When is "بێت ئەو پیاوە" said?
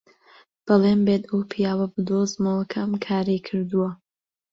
1.07-1.85